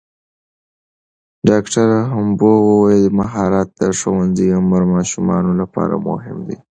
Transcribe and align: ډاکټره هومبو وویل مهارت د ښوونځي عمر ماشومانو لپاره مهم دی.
ډاکټره 1.49 1.99
هومبو 2.13 2.51
وویل 2.69 3.05
مهارت 3.19 3.67
د 3.79 3.81
ښوونځي 3.99 4.47
عمر 4.57 4.81
ماشومانو 4.95 5.51
لپاره 5.61 5.95
مهم 6.09 6.37
دی. 6.47 6.57